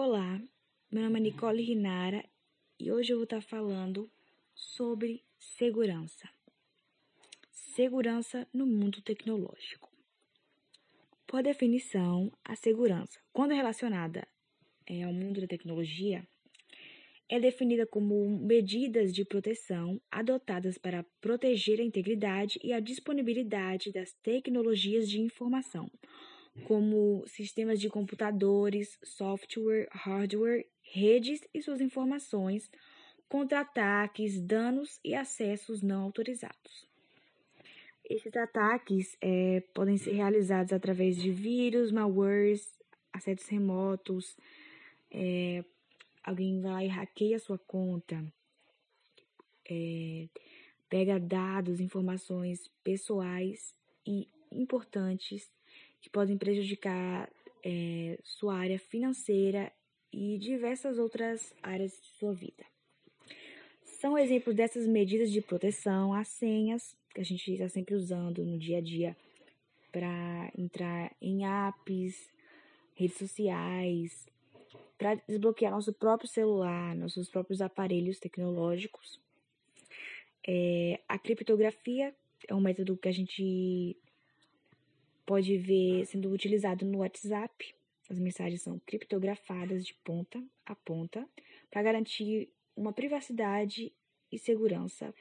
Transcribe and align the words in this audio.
Olá, 0.00 0.40
meu 0.92 1.02
nome 1.02 1.18
é 1.18 1.22
Nicole 1.24 1.60
Rinara 1.60 2.24
e 2.78 2.92
hoje 2.92 3.12
eu 3.12 3.16
vou 3.16 3.24
estar 3.24 3.40
falando 3.42 4.08
sobre 4.54 5.24
segurança. 5.40 6.28
Segurança 7.50 8.46
no 8.54 8.64
mundo 8.64 9.02
tecnológico. 9.02 9.90
Por 11.26 11.42
definição, 11.42 12.30
a 12.44 12.54
segurança, 12.54 13.18
quando 13.32 13.54
relacionada 13.54 14.24
é, 14.86 15.02
ao 15.02 15.12
mundo 15.12 15.40
da 15.40 15.48
tecnologia, 15.48 16.24
é 17.28 17.40
definida 17.40 17.84
como 17.84 18.38
medidas 18.38 19.12
de 19.12 19.24
proteção 19.24 20.00
adotadas 20.12 20.78
para 20.78 21.04
proteger 21.20 21.80
a 21.80 21.84
integridade 21.84 22.60
e 22.62 22.72
a 22.72 22.78
disponibilidade 22.78 23.90
das 23.90 24.12
tecnologias 24.22 25.08
de 25.08 25.20
informação, 25.20 25.90
como 26.64 27.24
sistemas 27.26 27.80
de 27.80 27.88
computadores, 27.88 28.98
software, 29.02 29.88
hardware, 29.90 30.66
redes 30.82 31.40
e 31.52 31.62
suas 31.62 31.80
informações 31.80 32.70
contra 33.28 33.60
ataques, 33.60 34.40
danos 34.40 34.98
e 35.04 35.14
acessos 35.14 35.82
não 35.82 36.02
autorizados. 36.02 36.88
Esses 38.08 38.34
ataques 38.36 39.16
é, 39.20 39.60
podem 39.74 39.98
ser 39.98 40.12
realizados 40.12 40.72
através 40.72 41.16
de 41.16 41.30
vírus, 41.30 41.92
malwares, 41.92 42.74
acessos 43.12 43.46
remotos, 43.48 44.36
é, 45.10 45.62
alguém 46.22 46.60
vai 46.60 46.72
lá 46.72 46.84
e 46.84 46.88
hackeia 46.88 47.38
sua 47.38 47.58
conta, 47.58 48.24
é, 49.68 50.26
pega 50.88 51.20
dados, 51.20 51.80
informações 51.80 52.70
pessoais 52.82 53.74
e 54.06 54.26
importantes 54.50 55.50
que 56.00 56.10
podem 56.10 56.36
prejudicar 56.36 57.30
é, 57.64 58.18
sua 58.22 58.56
área 58.56 58.78
financeira 58.78 59.72
e 60.12 60.38
diversas 60.38 60.98
outras 60.98 61.52
áreas 61.62 61.92
de 61.92 62.18
sua 62.18 62.32
vida. 62.32 62.64
São 63.84 64.16
exemplos 64.16 64.54
dessas 64.54 64.86
medidas 64.86 65.30
de 65.30 65.40
proteção 65.40 66.14
as 66.14 66.28
senhas 66.28 66.96
que 67.14 67.20
a 67.20 67.24
gente 67.24 67.52
está 67.52 67.68
sempre 67.68 67.94
usando 67.94 68.44
no 68.44 68.58
dia 68.58 68.78
a 68.78 68.80
dia 68.80 69.16
para 69.90 70.52
entrar 70.56 71.14
em 71.20 71.44
apps, 71.44 72.30
redes 72.94 73.16
sociais, 73.16 74.26
para 74.96 75.14
desbloquear 75.14 75.72
nosso 75.72 75.92
próprio 75.92 76.28
celular, 76.28 76.94
nossos 76.94 77.28
próprios 77.28 77.60
aparelhos 77.60 78.18
tecnológicos. 78.18 79.20
É, 80.46 81.00
a 81.08 81.18
criptografia 81.18 82.14
é 82.46 82.54
um 82.54 82.60
método 82.60 82.96
que 82.96 83.08
a 83.08 83.12
gente 83.12 83.96
pode 85.28 85.58
ver 85.58 86.06
sendo 86.06 86.30
utilizado 86.30 86.86
no 86.86 87.00
WhatsApp. 87.00 87.74
As 88.08 88.18
mensagens 88.18 88.62
são 88.62 88.78
criptografadas 88.78 89.84
de 89.84 89.92
ponta 90.02 90.42
a 90.64 90.74
ponta 90.74 91.28
para 91.70 91.82
garantir 91.82 92.50
uma 92.74 92.94
privacidade 92.94 93.92
e 94.32 94.38
segurança 94.38 95.14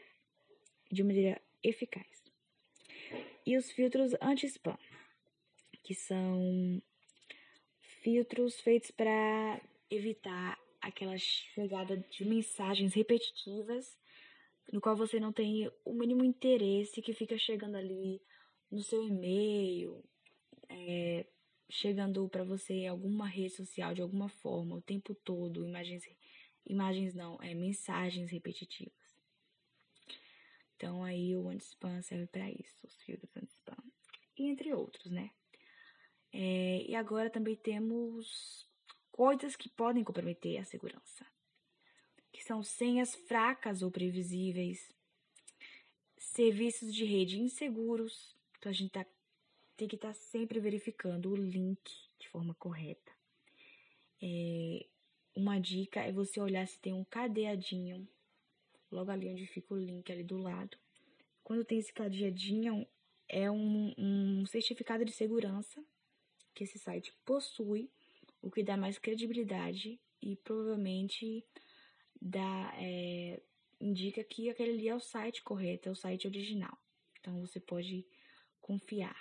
de 0.89 1.03
maneira 1.03 1.41
eficaz. 1.61 2.23
E 3.45 3.58
os 3.58 3.69
filtros 3.69 4.14
anti-spam, 4.22 4.77
que 5.83 5.94
são 5.94 6.81
filtros 8.02 8.61
feitos 8.61 8.92
para 8.92 9.61
evitar 9.89 10.58
aquela 10.80 11.17
chegada 11.17 11.97
de 11.97 12.23
mensagens 12.23 12.94
repetitivas 12.94 13.97
no 14.71 14.80
qual 14.80 14.95
você 14.95 15.19
não 15.19 15.33
tem 15.33 15.69
o 15.83 15.94
mínimo 15.94 16.23
interesse 16.23 17.02
que 17.02 17.14
fica 17.14 17.38
chegando 17.38 17.75
ali 17.75 18.21
no 18.72 18.82
seu 18.82 19.06
e-mail, 19.08 20.04
é, 20.70 21.26
chegando 21.70 22.28
para 22.30 22.44
você 22.44 22.73
em 22.73 22.88
alguma 22.88 23.28
rede 23.28 23.52
social 23.52 23.94
de 23.94 24.02
alguma 24.02 24.30
forma 24.30 24.76
o 24.76 24.82
tempo 24.82 25.14
todo, 25.16 25.66
imagens, 25.66 26.04
imagens 26.66 27.14
não, 27.14 27.38
é 27.42 27.54
mensagens 27.54 28.32
repetitivas. 28.32 28.94
Então 30.76 31.04
aí 31.04 31.36
o 31.36 31.50
anti-spam 31.50 32.02
serve 32.02 32.27
para 32.27 32.50
isso, 32.52 32.86
os 32.86 33.02
filtros 33.02 33.36
anti-spam. 33.36 33.83
E 34.38 34.45
entre 34.48 34.72
outros, 34.73 35.11
né? 35.11 35.32
É, 36.32 36.83
e 36.88 36.95
agora 36.95 37.30
também 37.30 37.56
temos 37.56 38.70
coisas 39.11 39.56
que 39.56 39.70
podem 39.70 40.04
comprometer 40.04 40.60
a 40.60 40.66
segurança, 40.66 41.26
que 42.32 42.44
são 42.44 42.61
senhas 42.61 43.16
fracas 43.16 43.82
ou 43.82 43.89
previsíveis, 43.89 44.94
serviços 46.17 46.94
de 46.94 47.04
rede 47.04 47.39
inseguros, 47.39 48.36
então 48.67 48.72
a 48.72 48.73
gente 48.73 48.92
tá, 48.92 49.05
tem 49.78 49.88
que 49.88 49.95
estar 49.95 50.10
tá 50.10 50.14
sempre 50.14 50.60
verificando 50.60 51.32
o 51.32 51.36
link 51.38 51.80
de 52.20 52.28
forma 52.28 52.54
correta. 52.55 53.11
É, 54.22 54.86
uma 55.33 55.58
dica 55.58 56.02
é 56.02 56.11
você 56.11 56.42
olhar 56.42 56.67
se 56.67 56.77
tem 56.80 56.92
um 56.92 57.06
cadeadinho 57.06 58.06
logo 58.92 59.10
ali 59.10 59.30
onde 59.30 59.48
fica 59.48 59.73
o 59.73 59.77
link 59.77 60.11
ali 60.11 60.23
do 60.23 60.38
lado. 60.38 60.77
Quando 61.44 61.64
tem 61.64 61.80
esse 61.80 61.94
cadeadinho, 61.94 62.86
é 63.30 63.50
um, 63.50 63.94
um 63.98 64.45
certificado 64.45 65.06
de 65.06 65.14
segurança 65.14 65.82
que 66.54 66.66
esse 66.66 66.77
site 66.77 67.14
possui, 67.23 67.89
o 68.42 68.52
que 68.52 68.64
dá 68.64 68.76
mais 68.76 68.98
credibilidade 68.98 69.98
e 70.22 70.36
provavelmente 70.36 71.45
dá, 72.22 72.73
é, 72.77 73.42
indica 73.80 74.23
que 74.26 74.50
aquele 74.50 74.72
ali 74.72 74.89
é 74.89 74.95
o 74.95 75.00
site 75.00 75.42
correto, 75.42 75.88
é 75.88 75.92
o 75.92 75.95
site 75.95 76.27
original. 76.27 76.77
Então 77.20 77.39
você 77.39 77.60
pode 77.61 78.06
confiar. 78.67 79.17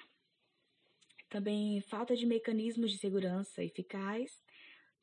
Também 1.29 1.81
falta 1.81 2.17
de 2.17 2.27
mecanismos 2.27 2.91
de 2.91 2.99
segurança 2.99 3.63
eficaz, 3.63 4.45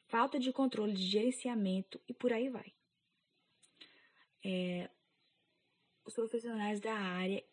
falta 0.08 0.38
de 0.38 0.52
controle 0.52 0.94
de 0.94 1.06
gerenciamento 1.06 2.00
e 2.08 2.14
por 2.14 2.34
aí 2.34 2.50
vai. 2.50 2.74
É, 4.44 4.90
os 6.06 6.14
profissionais 6.14 6.82
da 6.82 6.94
área 6.94 7.44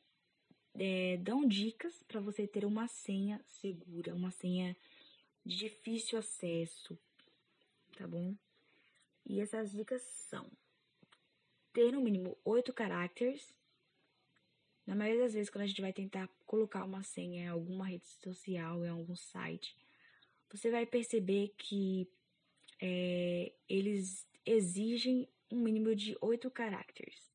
é, 0.75 1.17
dão 1.19 1.47
dicas 1.47 2.03
para 2.03 2.21
você 2.21 2.47
ter 2.47 2.65
uma 2.65 2.89
senha 2.89 3.41
segura, 3.45 4.15
uma 4.15 4.33
senha 4.33 4.77
de 5.45 5.56
difícil 5.56 6.19
acesso, 6.19 6.99
tá 7.97 8.06
bom? 8.06 8.34
E 9.25 9.41
essas 9.41 9.71
dicas 9.71 10.03
são 10.03 10.50
ter 11.73 11.93
no 11.93 12.00
mínimo 12.00 12.37
oito 12.45 12.73
caracteres 12.73 13.55
na 14.87 14.95
maioria 14.95 15.23
das 15.23 15.35
vezes, 15.35 15.51
quando 15.51 15.65
a 15.65 15.67
gente 15.67 15.81
vai 15.81 15.93
tentar 15.93 16.29
colocar 16.47 16.85
uma 16.85 17.03
senha 17.03 17.45
em 17.45 17.49
alguma 17.49 17.87
rede 17.87 18.07
social, 18.07 18.85
em 18.85 18.89
algum 18.89 19.15
site, 19.17 19.77
você 20.51 20.71
vai 20.71 20.85
perceber 20.85 21.55
que 21.57 22.09
é, 22.81 23.53
eles 23.69 24.27
exigem 24.45 25.29
um 25.51 25.61
mínimo 25.61 25.95
de 25.95 26.17
oito 26.21 26.51
caracteres. 26.51 27.31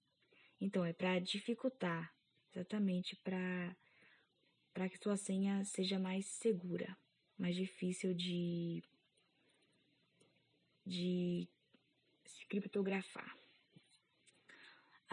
Então, 0.59 0.83
é 0.83 0.93
para 0.93 1.19
dificultar, 1.19 2.13
exatamente 2.51 3.15
para 3.15 3.75
que 4.89 4.97
sua 4.97 5.17
senha 5.17 5.63
seja 5.63 5.99
mais 5.99 6.25
segura, 6.25 6.97
mais 7.37 7.55
difícil 7.55 8.13
de 8.13 8.83
de 10.85 11.47
se 12.25 12.45
criptografar. 12.45 13.35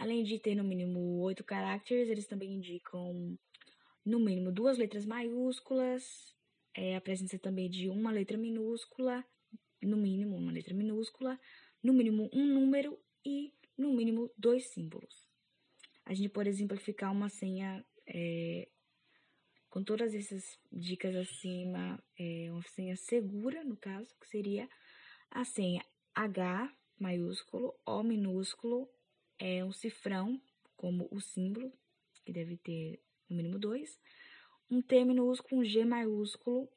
Além 0.03 0.21
de 0.21 0.37
ter 0.37 0.53
no 0.53 0.65
mínimo 0.65 1.21
oito 1.21 1.45
caracteres, 1.45 2.09
eles 2.09 2.27
também 2.27 2.55
indicam 2.55 3.39
no 4.05 4.19
mínimo 4.19 4.51
duas 4.51 4.77
letras 4.77 5.05
maiúsculas, 5.05 6.35
é, 6.75 6.97
a 6.97 6.99
presença 6.99 7.39
também 7.39 7.69
de 7.69 7.87
uma 7.87 8.11
letra 8.11 8.37
minúscula, 8.37 9.23
no 9.81 9.95
mínimo 9.95 10.35
uma 10.35 10.51
letra 10.51 10.73
minúscula, 10.73 11.39
no 11.81 11.93
mínimo 11.93 12.29
um 12.33 12.45
número 12.45 12.99
e 13.25 13.53
no 13.77 13.93
mínimo 13.93 14.29
dois 14.37 14.67
símbolos. 14.73 15.25
A 16.03 16.13
gente 16.13 16.27
pode 16.27 16.49
exemplificar 16.49 17.09
uma 17.09 17.29
senha 17.29 17.81
é, 18.05 18.67
com 19.69 19.81
todas 19.85 20.13
essas 20.13 20.59
dicas 20.69 21.15
acima, 21.15 21.97
é 22.19 22.51
uma 22.51 22.61
senha 22.63 22.97
segura, 22.97 23.63
no 23.63 23.77
caso, 23.77 24.13
que 24.19 24.27
seria 24.27 24.67
a 25.31 25.45
senha 25.45 25.81
H 26.13 26.69
maiúsculo, 26.99 27.73
O 27.85 28.03
minúsculo, 28.03 28.89
é 29.39 29.63
um 29.63 29.71
cifrão, 29.71 30.41
como 30.75 31.07
o 31.11 31.19
símbolo, 31.19 31.71
que 32.25 32.31
deve 32.31 32.57
ter 32.57 33.01
no 33.29 33.35
mínimo 33.35 33.59
dois, 33.59 33.99
um 34.69 34.81
T 34.81 35.03
minúsculo, 35.03 35.61
um 35.61 35.65
G 35.65 35.85
maiúsculo, 35.85 36.69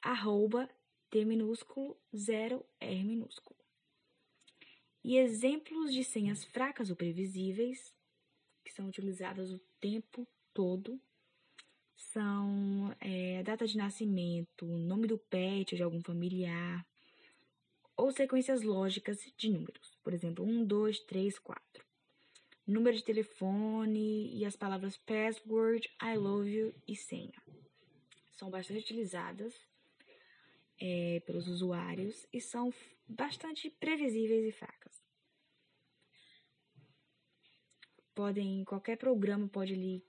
arroba, 0.00 0.68
T 1.10 1.24
minúsculo, 1.24 1.96
zero, 2.14 2.64
R 2.80 3.04
minúsculo. 3.04 3.58
E 5.02 5.18
exemplos 5.18 5.92
de 5.92 6.02
senhas 6.02 6.44
fracas 6.44 6.90
ou 6.90 6.96
previsíveis, 6.96 7.94
que 8.64 8.72
são 8.72 8.88
utilizadas 8.88 9.52
o 9.52 9.60
tempo 9.80 10.26
todo, 10.54 11.00
são 11.94 12.94
é, 13.00 13.40
a 13.40 13.42
data 13.42 13.66
de 13.66 13.76
nascimento, 13.76 14.64
o 14.64 14.78
nome 14.78 15.06
do 15.06 15.18
pet 15.18 15.74
ou 15.74 15.76
de 15.76 15.82
algum 15.82 16.02
familiar, 16.02 16.86
ou 17.96 18.10
sequências 18.10 18.62
lógicas 18.62 19.18
de 19.36 19.50
números, 19.50 19.98
por 20.02 20.14
exemplo, 20.14 20.44
1, 20.44 20.64
2, 20.64 21.00
3, 21.00 21.38
4 21.38 21.84
número 22.66 22.96
de 22.96 23.04
telefone 23.04 24.34
e 24.36 24.44
as 24.44 24.56
palavras 24.56 24.96
password, 24.96 25.88
I 26.02 26.16
love 26.16 26.48
you 26.48 26.74
e 26.88 26.96
senha. 26.96 27.42
São 28.32 28.50
bastante 28.50 28.80
utilizadas 28.80 29.54
é, 30.80 31.20
pelos 31.26 31.46
usuários 31.48 32.26
e 32.32 32.40
são 32.40 32.72
bastante 33.06 33.70
previsíveis 33.70 34.46
e 34.46 34.52
fracas. 34.52 35.02
Podem, 38.14 38.64
qualquer 38.64 38.96
programa 38.96 39.48
pode 39.48 39.74
lhe 39.74 40.04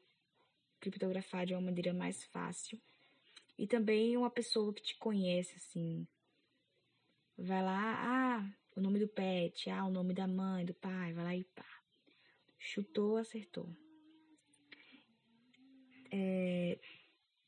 criptografar 0.79 1.45
de 1.45 1.53
uma 1.53 1.61
maneira 1.61 1.93
mais 1.93 2.23
fácil. 2.25 2.79
E 3.57 3.65
também 3.65 4.17
uma 4.17 4.29
pessoa 4.29 4.73
que 4.73 4.83
te 4.83 4.97
conhece, 4.97 5.55
assim, 5.55 6.05
vai 7.37 7.63
lá, 7.63 8.37
ah, 8.37 8.53
o 8.75 8.81
nome 8.81 8.99
do 8.99 9.07
pet, 9.07 9.69
ah, 9.69 9.85
o 9.85 9.89
nome 9.89 10.13
da 10.13 10.27
mãe, 10.27 10.65
do 10.65 10.73
pai, 10.73 11.13
vai 11.13 11.23
lá 11.23 11.35
e 11.35 11.43
pá. 11.43 11.74
Chutou, 12.65 13.17
acertou. 13.17 13.69
É, 16.11 16.79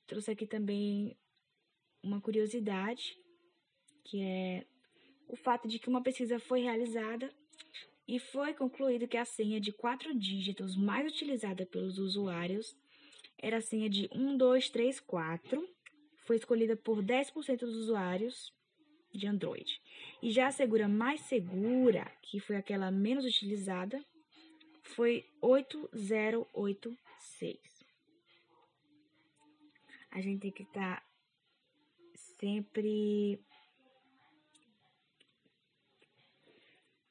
trouxe 0.05 0.29
aqui 0.29 0.45
também 0.45 1.17
uma 2.03 2.21
curiosidade, 2.21 3.17
que 4.03 4.21
é 4.21 4.65
o 5.27 5.35
fato 5.35 5.67
de 5.67 5.79
que 5.79 5.89
uma 5.89 6.03
pesquisa 6.03 6.39
foi 6.39 6.61
realizada 6.61 7.33
e 8.07 8.19
foi 8.19 8.53
concluído 8.53 9.07
que 9.07 9.17
a 9.17 9.25
senha 9.25 9.59
de 9.59 9.71
quatro 9.71 10.13
dígitos 10.13 10.77
mais 10.77 11.11
utilizada 11.11 11.65
pelos 11.65 11.97
usuários 11.97 12.77
era 13.39 13.57
a 13.57 13.61
senha 13.61 13.89
de 13.89 14.07
1234, 14.15 15.67
foi 16.25 16.35
escolhida 16.35 16.75
por 16.75 17.03
10% 17.03 17.59
dos 17.59 17.75
usuários 17.75 18.53
de 19.11 19.25
Android. 19.25 19.81
E 20.21 20.29
já 20.31 20.47
a 20.47 20.51
segura 20.51 20.87
mais 20.87 21.21
segura, 21.21 22.05
que 22.21 22.39
foi 22.39 22.55
aquela 22.55 22.91
menos 22.91 23.25
utilizada, 23.25 24.03
foi 24.87 25.29
8086. 25.41 27.59
A 30.11 30.21
gente 30.21 30.41
tem 30.41 30.51
que 30.51 30.61
estar 30.63 31.01
tá 31.01 31.07
sempre 32.39 33.39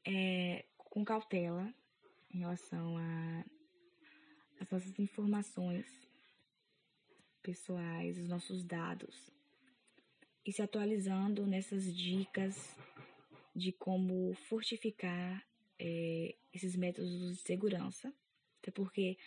é, 0.04 0.64
com 0.76 1.04
cautela 1.04 1.72
em 2.32 2.38
relação 2.38 2.96
às 4.58 4.68
nossas 4.70 4.98
informações 4.98 5.86
pessoais, 7.42 8.18
os 8.18 8.28
nossos 8.28 8.64
dados 8.64 9.30
e 10.44 10.52
se 10.52 10.62
atualizando 10.62 11.46
nessas 11.46 11.94
dicas 11.94 12.76
de 13.54 13.70
como 13.72 14.34
fortificar 14.48 15.45
é, 15.78 16.34
esses 16.52 16.76
métodos 16.76 17.36
de 17.36 17.36
segurança, 17.36 18.12
até 18.60 18.70
porque 18.70 19.18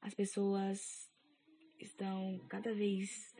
as 0.00 0.14
pessoas 0.14 1.10
estão 1.78 2.38
cada 2.48 2.74
vez 2.74 3.34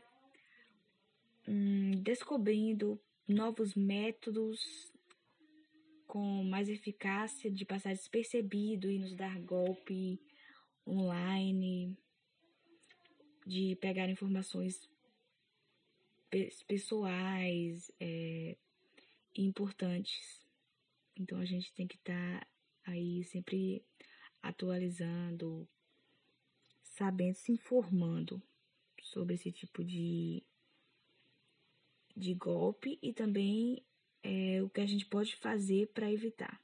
hum, 1.47 1.91
descobrindo 2.01 2.99
novos 3.27 3.75
métodos 3.75 4.91
com 6.07 6.43
mais 6.43 6.67
eficácia 6.67 7.51
de 7.51 7.63
passar 7.63 7.93
despercebido 7.93 8.89
e 8.89 8.97
nos 8.97 9.13
dar 9.13 9.39
golpe 9.41 10.19
online, 10.87 11.95
de 13.45 13.75
pegar 13.75 14.09
informações 14.09 14.89
pessoais 16.67 17.91
é, 17.99 18.57
importantes. 19.35 20.48
Então 21.19 21.37
a 21.37 21.45
gente 21.45 21.73
tem 21.73 21.85
que 21.85 21.97
estar 21.97 22.39
tá 22.39 22.47
aí 22.85 23.25
sempre 23.25 23.85
atualizando, 24.41 25.67
sabendo, 26.81 27.35
se 27.35 27.51
informando 27.51 28.41
sobre 29.01 29.35
esse 29.35 29.51
tipo 29.51 29.83
de, 29.83 30.41
de 32.15 32.33
golpe 32.33 32.97
e 33.01 33.13
também 33.13 33.85
é, 34.23 34.63
o 34.63 34.69
que 34.69 34.79
a 34.79 34.85
gente 34.85 35.05
pode 35.05 35.35
fazer 35.35 35.91
para 35.93 36.09
evitar. 36.09 36.61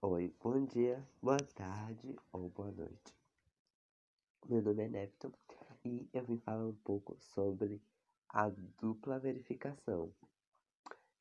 Oi, 0.00 0.34
bom 0.42 0.64
dia, 0.64 1.06
boa 1.22 1.38
tarde 1.38 2.16
ou 2.32 2.48
boa 2.48 2.72
noite. 2.72 3.14
Meu 4.48 4.60
nome 4.60 4.82
é 4.82 4.88
Nepton 4.88 5.32
e 5.84 6.08
eu 6.12 6.24
vim 6.24 6.38
falar 6.38 6.66
um 6.66 6.74
pouco 6.74 7.16
sobre 7.20 7.80
a 8.28 8.48
dupla 8.48 9.20
verificação 9.20 10.12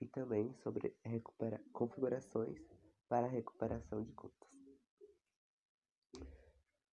e 0.02 0.08
também 0.08 0.52
sobre 0.56 0.96
configurações 1.72 2.60
para 3.08 3.28
recuperação 3.28 4.04
de 4.04 4.12
contas. 4.14 4.50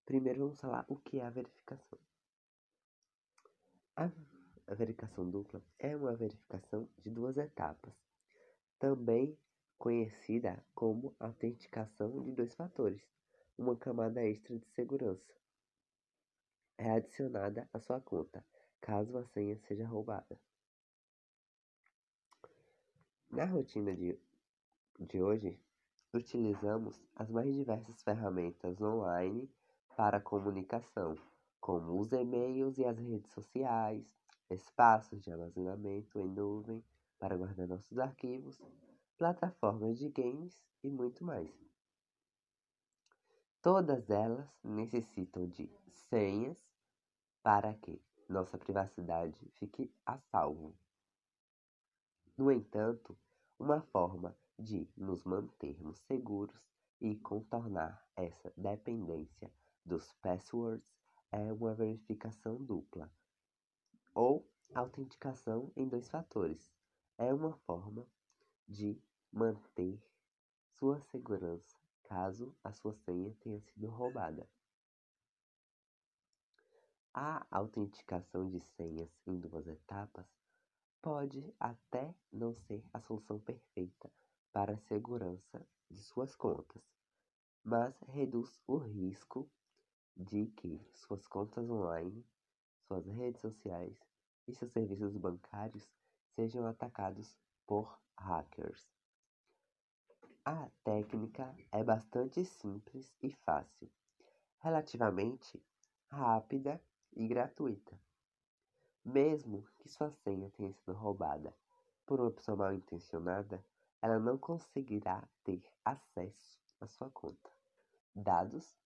Primeiro 0.05 0.41
vamos 0.41 0.61
falar 0.61 0.85
o 0.89 0.97
que 0.97 1.19
é 1.19 1.25
a 1.25 1.31
verificação. 1.31 1.99
A, 3.97 4.11
verificação 4.75 5.29
dupla 5.29 5.63
é 5.79 5.97
uma 5.97 6.15
verificação 6.15 6.89
de 6.99 7.11
duas 7.11 7.37
etapas, 7.37 7.93
também 8.79 9.37
conhecida 9.77 10.65
como 10.75 11.17
autenticação 11.19 12.23
de 12.23 12.33
dois 12.33 12.55
fatores, 12.55 13.03
uma 13.57 13.77
camada 13.77 14.23
extra 14.23 14.59
de 14.59 14.67
segurança. 14.69 15.35
É 16.77 16.91
adicionada 16.91 17.69
à 17.73 17.81
sua 17.81 18.01
conta, 18.01 18.45
caso 18.81 19.17
a 19.19 19.25
senha 19.25 19.59
seja 19.67 19.87
roubada. 19.87 20.39
Na 23.31 23.45
rotina 23.45 23.95
de, 23.95 24.19
de 24.99 25.23
hoje, 25.23 25.61
utilizamos 26.15 26.99
as 27.15 27.31
mais 27.31 27.55
diversas 27.55 28.03
ferramentas 28.03 28.81
online 28.81 29.51
para 29.95 30.19
comunicação, 30.19 31.15
como 31.61 32.01
os 32.01 32.11
e-mails 32.13 32.79
e 32.79 32.87
as 32.87 32.97
redes 32.97 33.31
sociais, 33.33 34.17
espaços 34.49 35.23
de 35.23 35.31
armazenamento 35.31 36.19
em 36.19 36.27
nuvem 36.27 36.83
para 37.19 37.37
guardar 37.37 37.69
nossos 37.69 37.99
arquivos, 37.99 38.63
plataformas 39.19 39.99
de 39.99 40.09
games 40.09 40.65
e 40.83 40.89
muito 40.89 41.23
mais. 41.23 41.53
Todas 43.61 44.09
elas 44.09 44.49
necessitam 44.65 45.47
de 45.47 45.71
senhas 46.09 46.57
para 47.43 47.75
que 47.75 48.01
nossa 48.27 48.57
privacidade 48.57 49.39
fique 49.59 49.93
a 50.07 50.19
salvo. 50.19 50.75
No 52.39 52.53
entanto, 52.53 53.19
uma 53.59 53.81
forma 53.81 54.33
de 54.57 54.89
nos 54.97 55.25
mantermos 55.25 55.99
seguros 56.03 56.57
e 57.01 57.17
contornar 57.17 58.07
essa 58.15 58.53
dependência 58.57 59.53
dos 59.85 60.13
passwords 60.23 60.87
é 61.33 61.53
uma 61.53 61.75
verificação 61.75 62.55
dupla 62.63 63.11
ou 64.15 64.49
autenticação 64.73 65.73
em 65.75 65.89
dois 65.89 66.09
fatores. 66.09 66.73
É 67.19 67.35
uma 67.35 67.55
forma 67.67 68.07
de 68.69 68.97
manter 69.33 70.01
sua 70.79 71.01
segurança 71.11 71.77
caso 72.05 72.55
a 72.63 72.73
sua 72.73 72.95
senha 72.95 73.35
tenha 73.41 73.61
sido 73.63 73.89
roubada. 73.89 74.49
A 77.13 77.45
autenticação 77.51 78.49
de 78.49 78.61
senhas 78.61 79.11
em 79.27 79.41
duas 79.41 79.67
etapas 79.67 80.38
pode 81.03 81.55
até 81.59 82.15
não 82.33 82.55
ser 82.55 82.85
a 82.93 83.01
solução 83.01 83.39
perfeita 83.41 84.11
para 84.53 84.75
a 84.75 84.79
segurança 84.79 85.67
de 85.91 86.03
suas 86.03 86.35
contas, 86.35 86.83
mas 87.65 87.99
reduz 88.09 88.61
o 88.67 88.77
risco 88.77 89.51
de 90.17 90.47
que 90.47 90.81
suas 90.93 91.27
contas 91.29 91.71
online, 91.71 92.25
suas 92.87 93.07
redes 93.07 93.41
sociais 93.41 93.97
e 94.47 94.55
seus 94.55 94.73
serviços 94.73 95.17
bancários 95.17 95.89
sejam 96.35 96.67
atacados 96.67 97.37
por 97.67 98.01
hackers. 98.17 98.91
A 100.45 100.69
técnica 100.83 101.55
é 101.71 101.85
bastante 101.85 102.45
simples 102.45 103.15
e 103.23 103.31
fácil, 103.31 103.91
relativamente 104.61 105.63
rápida 106.09 106.83
e 107.13 107.29
gratuita. 107.29 108.01
Mesmo 109.09 109.67
que 109.79 109.89
sua 109.89 110.11
senha 110.11 110.51
tenha 110.51 110.71
sido 110.71 110.93
roubada 110.93 111.57
por 112.05 112.21
uma 112.21 112.31
pessoa 112.31 112.59
mal 112.59 112.75
intencionada, 112.75 113.65
ela 114.03 114.19
não 114.19 114.37
conseguirá 114.37 115.27
ter 115.43 115.65
acesso 115.83 116.61
à 116.79 116.87
sua 116.87 117.09
conta, 117.09 117.51
dados 118.15 118.77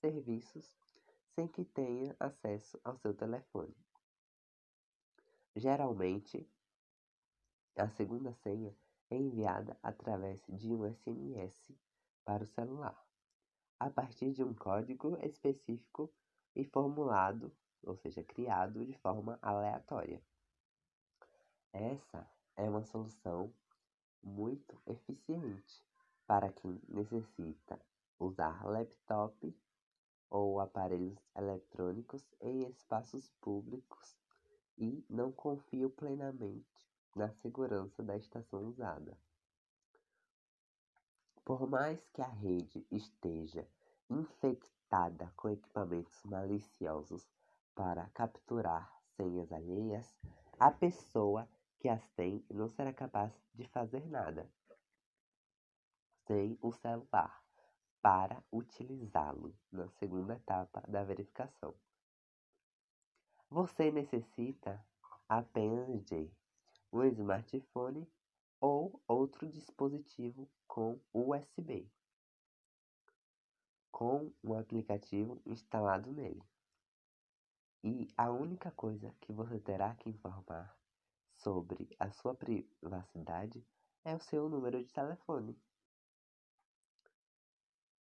serviços 0.00 0.72
sem 1.34 1.48
que 1.48 1.64
tenha 1.64 2.14
acesso 2.20 2.80
ao 2.84 2.96
seu 2.98 3.12
telefone. 3.14 3.74
Geralmente, 5.56 6.48
a 7.76 7.88
segunda 7.88 8.32
senha 8.32 8.72
é 9.10 9.16
enviada 9.16 9.76
através 9.82 10.40
de 10.48 10.72
um 10.72 10.88
SMS 10.88 11.76
para 12.24 12.44
o 12.44 12.46
celular, 12.46 13.04
a 13.80 13.90
partir 13.90 14.32
de 14.34 14.44
um 14.44 14.54
código 14.54 15.18
específico 15.20 16.14
e 16.54 16.64
formulado, 16.64 17.52
ou 17.86 17.96
seja, 17.96 18.22
criado 18.22 18.84
de 18.84 18.92
forma 18.98 19.38
aleatória. 19.42 20.22
Essa 21.72 22.28
é 22.56 22.68
uma 22.68 22.84
solução 22.84 23.52
muito 24.22 24.80
eficiente 24.86 25.84
para 26.26 26.50
quem 26.52 26.80
necessita 26.88 27.80
usar 28.18 28.64
laptop 28.64 29.54
ou 30.30 30.60
aparelhos 30.60 31.18
eletrônicos 31.36 32.24
em 32.40 32.62
espaços 32.66 33.30
públicos 33.40 34.16
e 34.78 35.04
não 35.08 35.30
confio 35.30 35.90
plenamente 35.90 36.88
na 37.14 37.30
segurança 37.30 38.02
da 38.02 38.16
estação 38.16 38.64
usada. 38.66 39.16
Por 41.44 41.68
mais 41.68 42.00
que 42.12 42.22
a 42.22 42.28
rede 42.28 42.86
esteja 42.90 43.68
infectada 44.08 45.32
com 45.36 45.50
equipamentos 45.50 46.22
maliciosos 46.24 47.28
para 47.74 48.08
capturar 48.14 48.92
senhas 49.16 49.50
alheias, 49.52 50.14
a 50.58 50.70
pessoa 50.70 51.48
que 51.78 51.88
as 51.88 52.08
tem 52.10 52.44
não 52.50 52.68
será 52.70 52.92
capaz 52.92 53.32
de 53.54 53.66
fazer 53.68 54.06
nada 54.06 54.48
sem 56.26 56.58
o 56.62 56.72
celular 56.72 57.42
para 58.00 58.42
utilizá-lo 58.52 59.54
na 59.72 59.88
segunda 59.88 60.34
etapa 60.34 60.82
da 60.88 61.02
verificação. 61.04 61.74
Você 63.50 63.90
necessita 63.90 64.84
apenas 65.28 66.04
de 66.04 66.30
um 66.92 67.04
smartphone 67.04 68.06
ou 68.60 69.02
outro 69.06 69.48
dispositivo 69.48 70.48
com 70.66 70.98
USB, 71.12 71.90
com 73.90 74.32
um 74.42 74.54
aplicativo 74.54 75.40
instalado 75.46 76.12
nele. 76.12 76.42
E 77.86 78.08
a 78.16 78.30
única 78.30 78.70
coisa 78.70 79.14
que 79.20 79.30
você 79.30 79.60
terá 79.60 79.94
que 79.96 80.08
informar 80.08 80.74
sobre 81.34 81.94
a 82.00 82.10
sua 82.12 82.34
privacidade 82.34 83.62
é 84.02 84.16
o 84.16 84.20
seu 84.20 84.48
número 84.48 84.82
de 84.82 84.90
telefone. 84.90 85.54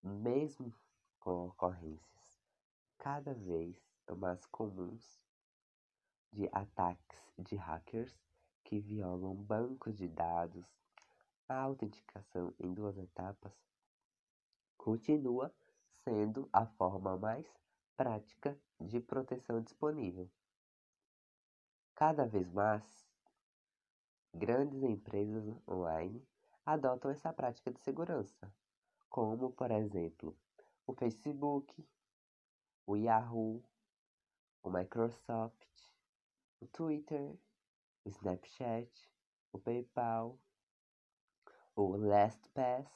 Mesmo 0.01 0.73
com 1.19 1.47
ocorrências 1.47 2.41
cada 2.97 3.33
vez 3.33 3.77
mais 4.15 4.45
comuns 4.45 5.21
de 6.31 6.47
ataques 6.53 7.19
de 7.37 7.57
hackers 7.57 8.17
que 8.63 8.79
violam 8.79 9.35
bancos 9.35 9.97
de 9.97 10.07
dados, 10.07 10.65
a 11.49 11.59
autenticação 11.59 12.53
em 12.57 12.73
duas 12.73 12.97
etapas 12.97 13.51
continua 14.77 15.53
sendo 16.05 16.47
a 16.53 16.65
forma 16.65 17.17
mais 17.17 17.62
prática 17.95 18.57
de 18.79 19.00
proteção 19.00 19.62
disponível. 19.62 20.29
Cada 21.95 22.25
vez 22.25 22.51
mais, 22.51 23.07
grandes 24.33 24.81
empresas 24.81 25.45
online 25.67 26.25
adotam 26.65 27.12
essa 27.12 27.31
prática 27.31 27.71
de 27.71 27.79
segurança, 27.81 28.51
como, 29.09 29.51
por 29.51 29.69
exemplo, 29.71 30.35
o 30.88 30.93
Facebook, 30.93 31.88
o 32.85 32.95
Yahoo, 32.95 33.63
o 34.63 34.69
Microsoft, 34.69 35.67
o 36.59 36.67
Twitter, 36.67 37.38
o 38.03 38.09
Snapchat, 38.09 38.91
o 39.51 39.59
PayPal, 39.59 40.39
o 41.75 41.95
LastPass, 41.95 42.88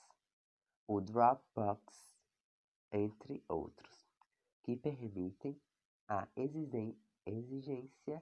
o 0.88 1.01
Dropbox, 1.01 2.18
entre 2.92 3.44
outros, 3.48 3.97
que 4.68 4.76
permitem 4.76 5.58
a 6.10 6.28
exigência 7.26 8.22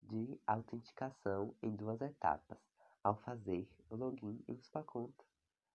de 0.00 0.40
autenticação 0.46 1.54
em 1.62 1.76
duas 1.76 2.00
etapas 2.00 2.56
ao 3.04 3.14
fazer 3.14 3.68
login 3.90 4.42
em 4.48 4.58
sua 4.58 4.82
conta 4.82 5.22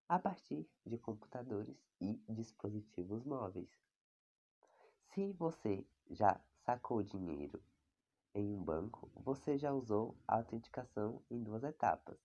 a 0.09 0.17
partir 0.17 0.67
de 0.83 0.97
computadores 0.97 1.77
e 1.99 2.19
dispositivos 2.27 3.23
móveis. 3.23 3.69
Se 5.13 5.31
você 5.33 5.85
já 6.09 6.41
sacou 6.65 7.03
dinheiro 7.03 7.63
em 8.33 8.55
um 8.55 8.63
banco, 8.63 9.07
você 9.17 9.55
já 9.55 9.71
usou 9.71 10.17
a 10.27 10.37
autenticação 10.37 11.21
em 11.29 11.43
duas 11.43 11.63
etapas. 11.63 12.17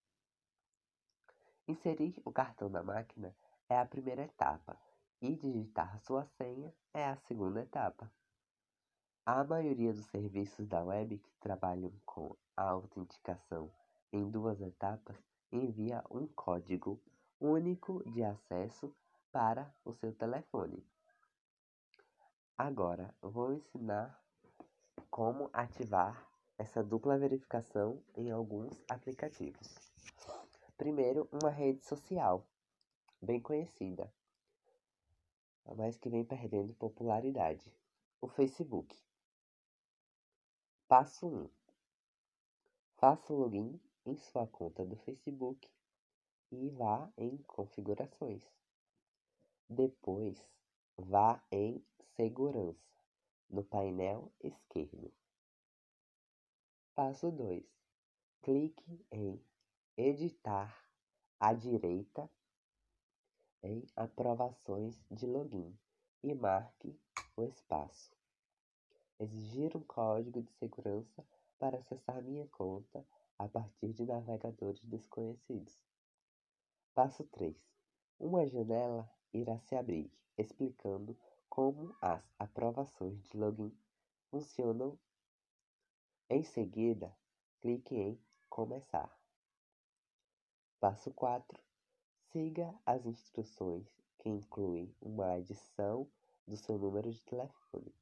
Inserir 1.69 2.23
o 2.25 2.33
cartão 2.33 2.71
na 2.71 2.83
máquina 2.83 3.37
é 3.69 3.79
a 3.79 3.85
primeira 3.85 4.23
etapa 4.23 4.81
e 5.21 5.35
digitar 5.35 5.99
sua 6.01 6.25
senha 6.37 6.73
é 6.93 7.05
a 7.05 7.17
segunda 7.17 7.61
etapa. 7.61 8.11
A 9.25 9.43
maioria 9.43 9.93
dos 9.93 10.07
serviços 10.07 10.67
da 10.69 10.83
web 10.85 11.19
que 11.19 11.31
trabalham 11.41 11.93
com 12.05 12.37
a 12.57 12.63
autenticação 12.63 13.71
em 14.13 14.31
duas 14.31 14.61
etapas 14.61 15.17
envia 15.51 16.05
um 16.11 16.27
código 16.29 17.01
único 17.41 18.09
de 18.11 18.23
acesso 18.23 18.95
para 19.33 19.75
o 19.85 19.93
seu 19.95 20.13
telefone. 20.15 20.87
Agora 22.57 23.15
vou 23.21 23.53
ensinar 23.53 24.19
como 25.11 25.51
ativar 25.53 26.27
essa 26.57 26.83
dupla 26.83 27.19
verificação 27.19 28.03
em 28.15 28.31
alguns 28.31 28.73
aplicativos. 28.89 29.77
Primeiro, 30.77 31.29
uma 31.33 31.51
rede 31.51 31.85
social 31.85 32.47
bem 33.21 33.41
conhecida, 33.41 34.11
mas 35.75 35.97
que 35.97 36.09
vem 36.09 36.25
perdendo 36.25 36.75
popularidade: 36.75 37.73
o 38.21 38.29
Facebook. 38.29 38.97
Passo 40.89 41.27
1: 41.27 41.51
Faça 42.97 43.33
o 43.33 43.37
login 43.37 43.81
em 44.05 44.17
sua 44.17 44.47
conta 44.47 44.85
do 44.85 44.97
Facebook 44.97 45.69
e 46.53 46.69
vá 46.71 47.11
em 47.17 47.37
Configurações. 47.39 48.43
Depois, 49.69 50.41
vá 50.97 51.43
em 51.51 51.85
Segurança 52.15 52.87
no 53.51 53.63
painel 53.63 54.33
esquerdo. 54.43 55.13
Passo 56.95 57.31
2. 57.31 57.65
Clique 58.43 59.05
em 59.11 59.39
Editar 59.97 60.75
à 61.39 61.53
direita 61.53 62.31
em 63.67 63.85
Aprovações 63.97 65.05
de 65.11 65.27
login 65.27 65.77
e 66.23 66.35
marque 66.35 66.99
o 67.37 67.43
espaço. 67.43 68.15
Exigir 69.19 69.77
um 69.77 69.83
código 69.83 70.41
de 70.41 70.53
segurança 70.53 71.27
para 71.59 71.79
acessar 71.79 72.23
minha 72.23 72.47
conta 72.49 73.05
a 73.39 73.49
partir 73.49 73.93
de 73.93 74.05
navegadores 74.05 74.85
desconhecidos. 74.85 75.85
Passo 76.95 77.25
3. 77.25 77.57
Uma 78.19 78.47
janela 78.47 79.11
irá 79.33 79.59
se 79.59 79.75
abrir 79.75 80.11
explicando 80.39 81.17
como 81.49 81.95
as 82.01 82.23
aprovações 82.39 83.23
de 83.29 83.37
login 83.37 83.73
funcionam. 84.31 84.99
Em 86.29 86.43
seguida, 86.43 87.17
clique 87.61 87.95
em 87.95 88.21
Começar. 88.49 89.11
Passo 90.81 91.11
4. 91.13 91.66
Siga 92.37 92.79
as 92.85 93.07
instruções 93.07 93.89
que 94.19 94.29
incluem 94.29 94.95
uma 95.01 95.33
adição 95.33 96.07
do 96.47 96.55
seu 96.55 96.77
número 96.77 97.11
de 97.11 97.25
telefone. 97.25 97.95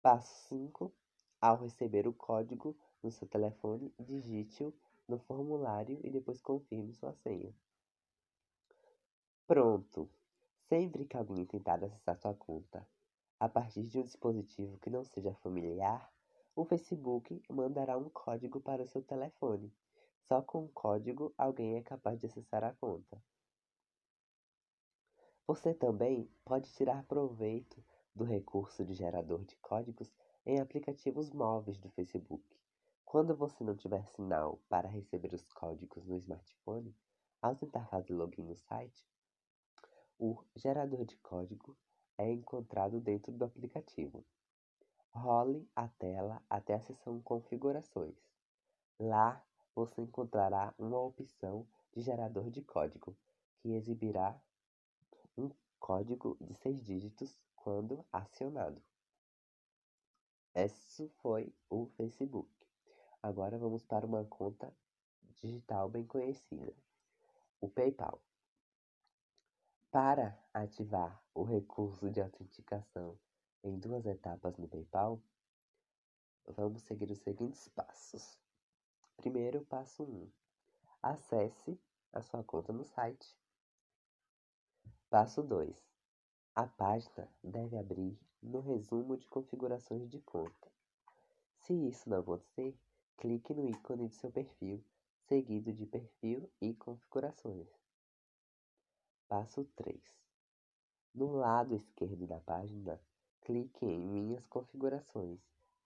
Passo 0.00 0.48
5. 0.48 0.94
Ao 1.40 1.56
receber 1.56 2.06
o 2.06 2.12
código 2.12 2.76
no 3.02 3.10
seu 3.10 3.26
telefone, 3.26 3.92
digite-o 3.98 4.72
no 5.08 5.18
formulário 5.18 5.98
e 6.04 6.08
depois 6.08 6.40
confirme 6.40 6.92
sua 6.92 7.12
senha. 7.14 7.52
Pronto! 9.44 10.08
Sempre 10.68 11.04
que 11.04 11.16
alguém 11.16 11.44
tentar 11.44 11.82
acessar 11.82 12.16
sua 12.16 12.34
conta 12.34 12.86
a 13.40 13.48
partir 13.48 13.82
de 13.82 13.98
um 13.98 14.04
dispositivo 14.04 14.78
que 14.78 14.88
não 14.88 15.02
seja 15.02 15.34
familiar, 15.42 16.14
o 16.54 16.64
Facebook 16.64 17.42
mandará 17.50 17.98
um 17.98 18.08
código 18.08 18.60
para 18.60 18.84
o 18.84 18.86
seu 18.86 19.02
telefone. 19.02 19.74
Só 20.28 20.40
com 20.40 20.66
o 20.66 20.68
código 20.68 21.34
alguém 21.36 21.74
é 21.74 21.82
capaz 21.82 22.20
de 22.20 22.26
acessar 22.26 22.62
a 22.62 22.72
conta. 22.74 23.20
Você 25.46 25.74
também 25.74 26.30
pode 26.44 26.70
tirar 26.72 27.04
proveito 27.04 27.82
do 28.14 28.24
recurso 28.24 28.84
de 28.84 28.94
gerador 28.94 29.44
de 29.44 29.56
códigos 29.56 30.10
em 30.46 30.60
aplicativos 30.60 31.30
móveis 31.30 31.78
do 31.78 31.90
Facebook. 31.90 32.44
Quando 33.04 33.36
você 33.36 33.64
não 33.64 33.76
tiver 33.76 34.06
sinal 34.08 34.60
para 34.68 34.88
receber 34.88 35.34
os 35.34 35.44
códigos 35.52 36.06
no 36.06 36.16
smartphone, 36.16 36.94
ao 37.42 37.56
tentar 37.56 37.86
fazer 37.86 38.14
login 38.14 38.42
no 38.42 38.56
site, 38.56 39.04
o 40.18 40.42
gerador 40.54 41.04
de 41.04 41.16
código 41.16 41.76
é 42.16 42.30
encontrado 42.30 43.00
dentro 43.00 43.32
do 43.32 43.44
aplicativo. 43.44 44.24
Role 45.10 45.68
a 45.74 45.88
tela 45.88 46.40
até 46.48 46.74
a 46.74 46.80
seção 46.80 47.20
Configurações. 47.20 48.16
Lá 48.98 49.44
você 49.74 50.00
encontrará 50.00 50.72
uma 50.78 51.00
opção 51.00 51.66
de 51.92 52.00
gerador 52.00 52.48
de 52.50 52.62
código, 52.62 53.16
que 53.58 53.72
exibirá 53.72 54.40
um 55.36 55.50
código 55.78 56.36
de 56.40 56.54
seis 56.54 56.82
dígitos 56.84 57.40
quando 57.56 58.04
acionado. 58.12 58.82
Esse 60.54 61.08
foi 61.22 61.54
o 61.70 61.86
Facebook. 61.96 62.50
Agora 63.22 63.56
vamos 63.56 63.84
para 63.84 64.04
uma 64.06 64.24
conta 64.24 64.74
digital 65.40 65.88
bem 65.88 66.04
conhecida, 66.04 66.74
o 67.60 67.68
PayPal. 67.68 68.20
Para 69.90 70.38
ativar 70.52 71.22
o 71.34 71.42
recurso 71.42 72.10
de 72.10 72.20
autenticação 72.20 73.18
em 73.62 73.78
duas 73.78 74.06
etapas 74.06 74.56
no 74.56 74.68
PayPal, 74.68 75.22
vamos 76.46 76.82
seguir 76.82 77.10
os 77.10 77.18
seguintes 77.18 77.68
passos. 77.68 78.38
Primeiro, 79.16 79.64
passo 79.66 80.02
1. 80.02 80.30
Acesse 81.02 81.80
a 82.12 82.20
sua 82.22 82.42
conta 82.42 82.72
no 82.72 82.84
site. 82.84 83.36
Passo 85.12 85.42
2. 85.42 85.76
A 86.54 86.66
página 86.66 87.28
deve 87.44 87.76
abrir 87.76 88.18
no 88.42 88.60
resumo 88.60 89.14
de 89.14 89.26
configurações 89.26 90.08
de 90.08 90.18
conta. 90.20 90.72
Se 91.58 91.74
isso 91.74 92.08
não 92.08 92.20
acontecer, 92.20 92.74
clique 93.18 93.52
no 93.52 93.68
ícone 93.68 94.08
de 94.08 94.14
seu 94.14 94.32
perfil, 94.32 94.82
seguido 95.28 95.70
de 95.70 95.84
perfil 95.84 96.50
e 96.62 96.72
configurações. 96.72 97.68
Passo 99.28 99.66
3. 99.76 100.00
No 101.14 101.36
lado 101.36 101.74
esquerdo 101.74 102.26
da 102.26 102.40
página, 102.40 102.98
clique 103.42 103.84
em 103.84 104.00
Minhas 104.08 104.46
configurações. 104.46 105.38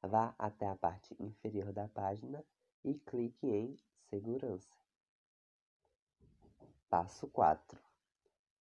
Vá 0.02 0.36
até 0.38 0.68
a 0.68 0.76
parte 0.76 1.16
inferior 1.18 1.72
da 1.72 1.88
página 1.88 2.44
e 2.84 2.94
clique 2.94 3.48
em 3.48 3.76
Segurança. 4.08 4.78
Passo 6.88 7.26
4. 7.26 7.85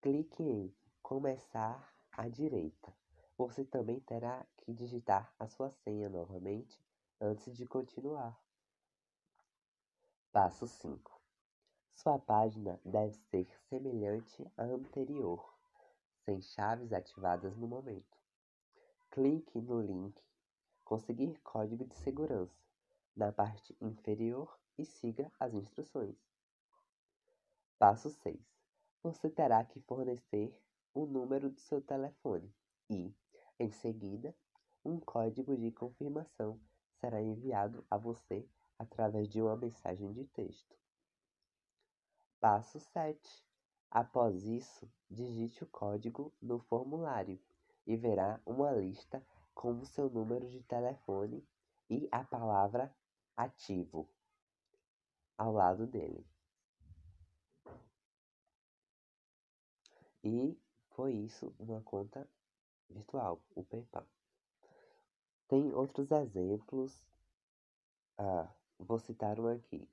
Clique 0.05 0.43
em 0.43 0.71
Começar 1.01 1.91
à 2.11 2.27
direita. 2.27 2.93
Você 3.35 3.65
também 3.65 3.99
terá 4.01 4.45
que 4.57 4.71
digitar 4.71 5.33
a 5.39 5.47
sua 5.47 5.71
senha 5.71 6.07
novamente 6.09 6.79
antes 7.19 7.57
de 7.57 7.65
continuar. 7.65 8.39
Passo 10.31 10.67
5. 10.67 11.19
Sua 11.95 12.19
página 12.19 12.79
deve 12.85 13.15
ser 13.31 13.47
semelhante 13.67 14.47
à 14.55 14.65
anterior, 14.65 15.43
sem 16.23 16.39
chaves 16.39 16.93
ativadas 16.93 17.57
no 17.57 17.67
momento. 17.67 18.19
Clique 19.09 19.59
no 19.59 19.81
link 19.81 20.21
Conseguir 20.83 21.39
código 21.39 21.83
de 21.83 21.95
segurança 21.95 22.61
na 23.15 23.31
parte 23.31 23.75
inferior 23.81 24.55
e 24.77 24.85
siga 24.85 25.31
as 25.39 25.55
instruções. 25.55 26.15
Passo 27.79 28.11
6. 28.11 28.54
Você 29.05 29.29
terá 29.29 29.63
que 29.63 29.79
fornecer 29.81 30.51
o 30.91 31.05
número 31.05 31.51
do 31.51 31.59
seu 31.59 31.79
telefone 31.79 32.51
e, 32.89 33.13
em 33.59 33.69
seguida, 33.69 34.35
um 34.83 34.99
código 34.99 35.55
de 35.55 35.71
confirmação 35.71 36.59
será 36.99 37.21
enviado 37.21 37.85
a 37.87 37.99
você 37.99 38.49
através 38.79 39.29
de 39.29 39.39
uma 39.43 39.55
mensagem 39.55 40.11
de 40.11 40.25
texto. 40.25 40.75
Passo 42.39 42.79
7. 42.79 43.45
Após 43.91 44.43
isso, 44.43 44.91
digite 45.07 45.63
o 45.63 45.67
código 45.67 46.33
no 46.41 46.57
formulário 46.57 47.39
e 47.85 47.95
verá 47.95 48.41
uma 48.43 48.71
lista 48.71 49.23
com 49.53 49.77
o 49.77 49.85
seu 49.85 50.09
número 50.09 50.49
de 50.49 50.63
telefone 50.63 51.47
e 51.91 52.09
a 52.11 52.23
palavra 52.23 52.91
ativo 53.37 54.09
ao 55.37 55.51
lado 55.51 55.85
dele. 55.85 56.25
E 60.25 60.59
foi 60.95 61.13
isso 61.13 61.53
uma 61.59 61.81
conta 61.81 62.27
virtual, 62.89 63.39
o 63.53 63.63
PayPal. 63.63 64.07
Tem 65.47 65.71
outros 65.71 66.09
exemplos. 66.09 67.05
Ah, 68.17 68.51
vou 68.79 68.97
citar 68.97 69.39
um 69.39 69.47
aqui, 69.47 69.87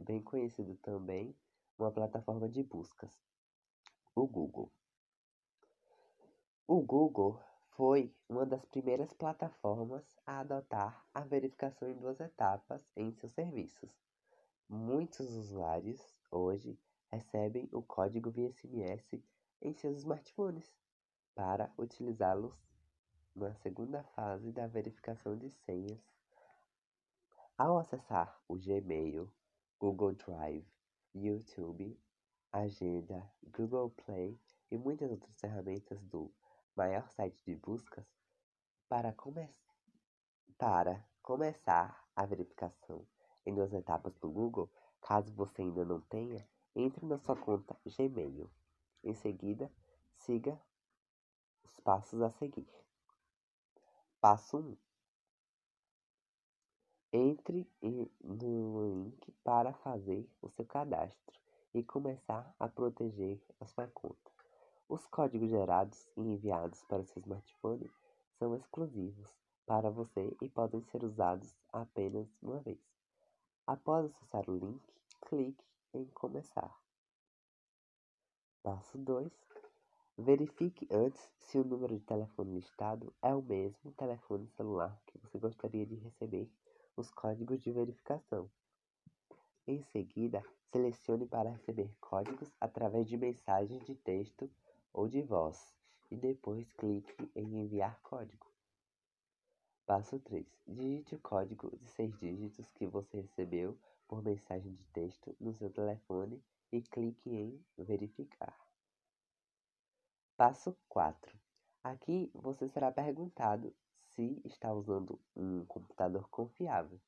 bem 0.00 0.20
conhecido 0.20 0.74
também, 0.78 1.32
uma 1.78 1.92
plataforma 1.92 2.48
de 2.48 2.64
buscas, 2.64 3.12
o 4.16 4.26
Google. 4.26 4.72
O 6.66 6.80
Google 6.80 7.40
foi 7.76 8.12
uma 8.28 8.44
das 8.44 8.64
primeiras 8.64 9.12
plataformas 9.12 10.02
a 10.26 10.40
adotar 10.40 11.06
a 11.14 11.20
verificação 11.20 11.88
em 11.88 11.94
duas 11.94 12.18
etapas 12.18 12.82
em 12.96 13.12
seus 13.12 13.32
serviços. 13.32 13.90
Muitos 14.68 15.30
usuários 15.30 16.00
hoje 16.32 16.76
recebem 17.12 17.68
o 17.72 17.82
código 17.82 18.30
via 18.30 18.50
SMS 18.50 19.22
em 19.60 19.72
seus 19.72 19.98
smartphones 19.98 20.74
para 21.34 21.72
utilizá-los 21.76 22.54
na 23.34 23.54
segunda 23.56 24.02
fase 24.14 24.50
da 24.50 24.66
verificação 24.66 25.36
de 25.36 25.50
senhas. 25.50 26.00
Ao 27.58 27.78
acessar 27.78 28.40
o 28.48 28.56
Gmail, 28.56 29.30
Google 29.78 30.14
Drive, 30.14 30.66
YouTube, 31.14 31.98
Agenda, 32.52 33.30
Google 33.54 33.90
Play 33.90 34.40
e 34.70 34.76
muitas 34.78 35.10
outras 35.10 35.38
ferramentas 35.38 36.02
do 36.04 36.32
maior 36.74 37.08
site 37.10 37.42
de 37.44 37.54
buscas, 37.54 38.06
para, 38.88 39.12
come 39.12 39.48
para 40.58 41.04
começar 41.22 42.06
a 42.14 42.24
verificação 42.24 43.06
em 43.44 43.54
duas 43.54 43.72
etapas 43.72 44.14
do 44.16 44.30
Google, 44.30 44.70
caso 45.00 45.32
você 45.34 45.62
ainda 45.62 45.84
não 45.84 46.00
tenha, 46.00 46.46
entre 46.74 47.04
na 47.06 47.18
sua 47.18 47.36
conta 47.36 47.76
Gmail. 47.84 48.50
Em 49.06 49.14
seguida, 49.14 49.70
siga 50.16 50.60
os 51.62 51.78
passos 51.78 52.20
a 52.20 52.28
seguir. 52.28 52.66
Passo 54.20 54.58
1. 54.58 54.76
Entre 57.12 57.70
no 57.80 59.04
link 59.04 59.30
para 59.44 59.72
fazer 59.74 60.28
o 60.42 60.50
seu 60.50 60.66
cadastro 60.66 61.40
e 61.72 61.84
começar 61.84 62.52
a 62.58 62.66
proteger 62.66 63.40
a 63.60 63.66
sua 63.66 63.86
conta. 63.86 64.32
Os 64.88 65.06
códigos 65.06 65.50
gerados 65.50 66.08
e 66.16 66.22
enviados 66.22 66.82
para 66.86 67.04
seu 67.04 67.20
smartphone 67.22 67.88
são 68.40 68.56
exclusivos 68.56 69.32
para 69.64 69.88
você 69.88 70.36
e 70.42 70.48
podem 70.48 70.82
ser 70.82 71.04
usados 71.04 71.54
apenas 71.72 72.26
uma 72.42 72.58
vez. 72.58 72.82
Após 73.68 74.06
acessar 74.06 74.50
o 74.50 74.56
link, 74.56 74.82
clique 75.20 75.64
em 75.94 76.06
Começar. 76.06 76.85
Passo 78.66 78.98
2. 78.98 79.32
Verifique 80.18 80.88
antes 80.90 81.30
se 81.38 81.56
o 81.56 81.62
número 81.62 81.96
de 81.96 82.04
telefone 82.04 82.54
listado 82.54 83.14
é 83.22 83.32
o 83.32 83.40
mesmo 83.40 83.92
telefone 83.92 84.48
celular 84.56 85.00
que 85.06 85.16
você 85.18 85.38
gostaria 85.38 85.86
de 85.86 85.94
receber 85.94 86.50
os 86.96 87.08
códigos 87.12 87.60
de 87.60 87.70
verificação. 87.70 88.50
Em 89.68 89.80
seguida, 89.92 90.42
selecione 90.72 91.26
para 91.26 91.50
receber 91.50 91.94
códigos 92.00 92.50
através 92.60 93.06
de 93.06 93.16
mensagens 93.16 93.86
de 93.86 93.94
texto 93.94 94.50
ou 94.92 95.06
de 95.06 95.22
voz 95.22 95.72
e 96.10 96.16
depois 96.16 96.72
clique 96.72 97.30
em 97.36 97.60
Enviar 97.60 98.00
código. 98.02 98.48
Passo 99.86 100.18
3. 100.18 100.44
Digite 100.66 101.14
o 101.14 101.20
código 101.20 101.70
de 101.76 101.86
seis 101.86 102.18
dígitos 102.18 102.68
que 102.72 102.84
você 102.84 103.20
recebeu 103.20 103.78
por 104.08 104.24
mensagem 104.24 104.74
de 104.74 104.82
texto 104.86 105.36
no 105.38 105.54
seu 105.54 105.70
telefone 105.70 106.42
e 106.72 106.82
clique 106.82 107.30
em 107.30 107.64
Verificar. 107.76 108.58
Passo 110.36 110.76
4. 110.88 111.38
Aqui 111.82 112.30
você 112.34 112.68
será 112.68 112.90
perguntado 112.92 113.74
se 114.08 114.40
está 114.44 114.72
usando 114.72 115.20
um 115.34 115.64
computador 115.66 116.28
confiável. 116.28 117.00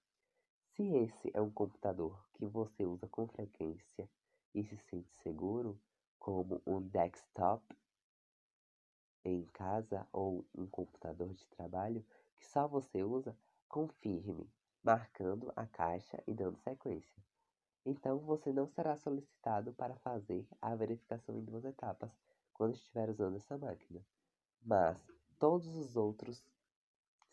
Se 0.74 0.82
esse 0.96 1.30
é 1.34 1.40
um 1.40 1.50
computador 1.50 2.24
que 2.34 2.46
você 2.46 2.86
usa 2.86 3.08
com 3.08 3.26
frequência 3.26 4.08
e 4.54 4.62
se 4.64 4.76
sente 4.76 5.12
seguro, 5.16 5.80
como 6.18 6.62
um 6.66 6.80
desktop 6.80 7.64
em 9.24 9.44
casa 9.46 10.06
ou 10.12 10.46
um 10.54 10.66
computador 10.66 11.32
de 11.34 11.46
trabalho 11.48 12.04
que 12.36 12.46
só 12.46 12.66
você 12.66 13.02
usa, 13.02 13.36
confirme, 13.68 14.48
marcando 14.82 15.52
a 15.56 15.66
caixa 15.66 16.22
e 16.26 16.32
dando 16.32 16.58
sequência. 16.58 17.22
Então 17.88 18.18
você 18.18 18.52
não 18.52 18.68
será 18.68 18.98
solicitado 18.98 19.72
para 19.72 19.96
fazer 19.96 20.46
a 20.60 20.74
verificação 20.74 21.34
em 21.34 21.42
duas 21.42 21.64
etapas 21.64 22.10
quando 22.52 22.74
estiver 22.74 23.08
usando 23.08 23.36
essa 23.36 23.56
máquina. 23.56 24.04
Mas 24.62 25.02
todos 25.38 25.74
os 25.74 25.96
outros 25.96 26.44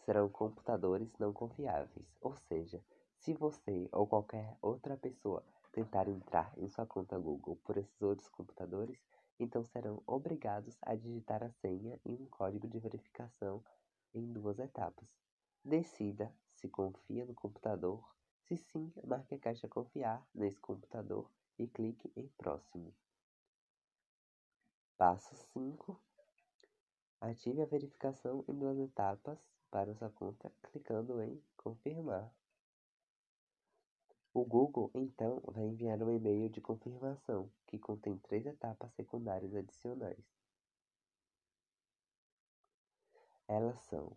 serão 0.05 0.29
computadores 0.29 1.11
não 1.19 1.33
confiáveis, 1.33 2.07
ou 2.21 2.37
seja, 2.37 2.81
se 3.17 3.33
você 3.33 3.89
ou 3.91 4.07
qualquer 4.07 4.57
outra 4.61 4.95
pessoa 4.95 5.43
tentar 5.73 6.07
entrar 6.07 6.53
em 6.57 6.69
sua 6.69 6.85
conta 6.85 7.19
Google 7.19 7.57
por 7.65 7.75
esses 7.75 8.01
outros 8.01 8.29
computadores, 8.29 8.97
então 9.37 9.61
serão 9.61 10.01
obrigados 10.07 10.77
a 10.83 10.95
digitar 10.95 11.43
a 11.43 11.51
senha 11.51 11.99
e 12.05 12.13
um 12.13 12.27
código 12.27 12.65
de 12.65 12.79
verificação 12.79 13.61
em 14.13 14.31
duas 14.31 14.57
etapas. 14.57 15.09
Decida 15.65 16.33
se 16.53 16.69
confia 16.69 17.25
no 17.25 17.33
computador. 17.33 18.01
Se 18.47 18.57
sim, 18.57 18.93
marque 19.03 19.33
a 19.33 19.39
caixa 19.39 19.67
confiar 19.67 20.23
nesse 20.33 20.59
computador 20.59 21.27
e 21.57 21.67
clique 21.67 22.11
em 22.15 22.27
próximo. 22.37 22.93
Passo 24.97 25.35
5. 25.53 25.99
Ative 27.19 27.63
a 27.63 27.65
verificação 27.65 28.45
em 28.47 28.53
duas 28.53 28.77
etapas 28.77 29.39
para 29.71 29.95
sua 29.95 30.11
conta 30.11 30.51
clicando 30.61 31.23
em 31.23 31.41
confirmar. 31.57 32.31
O 34.31 34.45
Google 34.45 34.91
então 34.93 35.41
vai 35.47 35.63
enviar 35.65 36.03
um 36.03 36.11
e-mail 36.11 36.47
de 36.49 36.61
confirmação 36.61 37.49
que 37.65 37.79
contém 37.79 38.17
três 38.19 38.45
etapas 38.45 38.93
secundárias 38.93 39.55
adicionais. 39.55 40.23
Elas 43.47 43.81
são: 43.85 44.15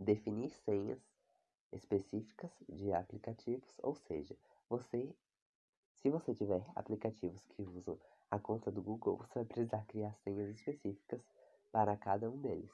definir 0.00 0.50
senhas 0.64 1.15
específicas 1.72 2.50
de 2.68 2.92
aplicativos, 2.92 3.74
ou 3.82 3.94
seja, 3.94 4.36
você, 4.68 5.14
se 5.94 6.10
você 6.10 6.34
tiver 6.34 6.64
aplicativos 6.74 7.44
que 7.46 7.62
usam 7.62 7.98
a 8.30 8.38
conta 8.38 8.70
do 8.70 8.82
Google, 8.82 9.16
você 9.16 9.34
vai 9.34 9.44
precisar 9.44 9.84
criar 9.86 10.14
senhas 10.24 10.48
específicas 10.50 11.20
para 11.70 11.96
cada 11.96 12.30
um 12.30 12.40
deles. 12.40 12.72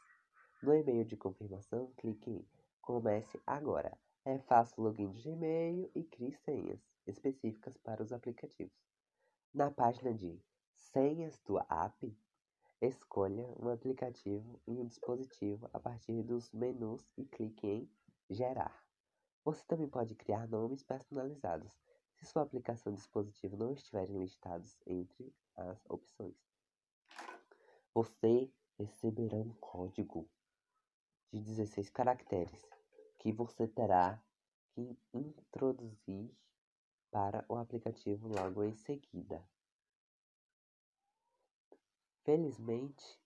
No 0.62 0.74
e-mail 0.74 1.04
de 1.04 1.16
confirmação, 1.16 1.92
clique 1.96 2.30
em 2.30 2.46
Comece 2.80 3.40
agora. 3.46 3.96
É 4.24 4.38
fácil 4.38 4.80
o 4.80 4.82
login 4.84 5.10
de 5.10 5.22
Gmail 5.22 5.90
e 5.94 6.04
crie 6.04 6.32
senhas 6.32 6.80
específicas 7.06 7.76
para 7.76 8.02
os 8.02 8.12
aplicativos. 8.12 8.76
Na 9.52 9.70
página 9.70 10.14
de 10.14 10.40
Senhas 10.76 11.38
do 11.44 11.58
app, 11.58 12.16
escolha 12.80 13.46
um 13.58 13.68
aplicativo 13.68 14.60
e 14.66 14.72
um 14.72 14.86
dispositivo 14.86 15.68
a 15.72 15.78
partir 15.78 16.22
dos 16.22 16.50
menus 16.52 17.08
e 17.16 17.24
clique 17.24 17.66
em 17.66 17.90
Gerar. 18.32 18.82
Você 19.44 19.62
também 19.66 19.86
pode 19.86 20.14
criar 20.14 20.48
nomes 20.48 20.82
personalizados, 20.82 21.78
se 22.14 22.24
sua 22.24 22.42
aplicação 22.42 22.90
e 22.90 22.96
dispositivo 22.96 23.58
não 23.58 23.72
estiverem 23.72 24.18
listados 24.18 24.80
entre 24.86 25.34
as 25.54 25.84
opções. 25.90 26.34
Você 27.92 28.50
receberá 28.78 29.36
um 29.36 29.52
código 29.60 30.26
de 31.30 31.40
16 31.40 31.90
caracteres 31.90 32.66
que 33.18 33.30
você 33.30 33.68
terá 33.68 34.18
que 34.70 34.98
introduzir 35.12 36.34
para 37.10 37.44
o 37.50 37.56
aplicativo 37.56 38.28
logo 38.28 38.64
em 38.64 38.74
seguida. 38.74 39.46
Felizmente, 42.24 43.20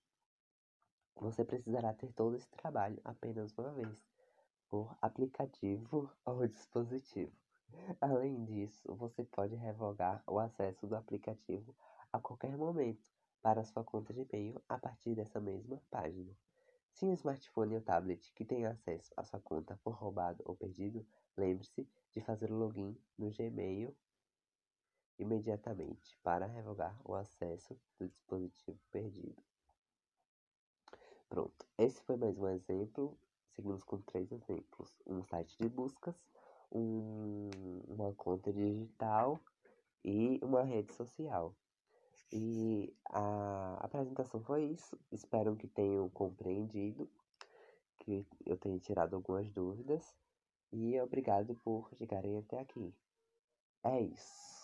você 1.14 1.44
precisará 1.44 1.94
ter 1.94 2.12
todo 2.12 2.34
esse 2.34 2.50
trabalho 2.50 3.00
apenas 3.04 3.56
uma 3.56 3.72
vez, 3.72 3.96
por 4.68 4.96
aplicativo 5.00 6.10
ou 6.24 6.46
dispositivo. 6.46 7.32
Além 8.00 8.44
disso, 8.44 8.94
você 8.94 9.24
pode 9.24 9.54
revogar 9.54 10.22
o 10.26 10.38
acesso 10.38 10.86
do 10.86 10.96
aplicativo 10.96 11.74
a 12.12 12.18
qualquer 12.18 12.56
momento 12.56 13.10
para 13.42 13.64
sua 13.64 13.84
conta 13.84 14.12
de 14.12 14.22
e-mail 14.22 14.62
a 14.68 14.78
partir 14.78 15.14
dessa 15.14 15.40
mesma 15.40 15.80
página. 15.90 16.34
Se 16.92 17.04
um 17.04 17.12
smartphone 17.12 17.74
ou 17.74 17.80
tablet 17.82 18.32
que 18.34 18.44
tem 18.44 18.64
acesso 18.64 19.12
à 19.16 19.22
sua 19.22 19.40
conta 19.40 19.76
for 19.84 19.94
roubado 19.94 20.42
ou 20.46 20.56
perdido, 20.56 21.06
lembre-se 21.36 21.86
de 22.12 22.20
fazer 22.20 22.50
o 22.50 22.56
login 22.56 22.96
no 23.18 23.30
Gmail 23.30 23.94
imediatamente 25.18 26.18
para 26.22 26.46
revogar 26.46 26.98
o 27.04 27.14
acesso 27.14 27.78
do 27.98 28.08
dispositivo 28.08 28.78
perdido. 28.90 29.42
Pronto, 31.28 31.66
esse 31.76 32.00
foi 32.02 32.16
mais 32.16 32.38
um 32.38 32.48
exemplo. 32.48 33.18
Seguimos 33.56 33.82
com 33.84 34.00
três 34.02 34.30
exemplos: 34.30 34.92
um 35.06 35.24
site 35.24 35.56
de 35.58 35.68
buscas, 35.68 36.14
um, 36.70 37.50
uma 37.88 38.12
conta 38.12 38.52
digital 38.52 39.40
e 40.04 40.38
uma 40.42 40.62
rede 40.62 40.92
social. 40.94 41.56
E 42.30 42.94
a 43.10 43.78
apresentação 43.80 44.42
foi 44.42 44.64
isso. 44.64 44.98
Espero 45.10 45.56
que 45.56 45.66
tenham 45.68 46.08
compreendido, 46.10 47.08
que 48.00 48.26
eu 48.44 48.58
tenha 48.58 48.78
tirado 48.78 49.16
algumas 49.16 49.50
dúvidas. 49.50 50.14
E 50.72 51.00
obrigado 51.00 51.54
por 51.64 51.90
chegarem 51.94 52.36
até 52.38 52.60
aqui. 52.60 52.94
É 53.82 54.00
isso. 54.00 54.55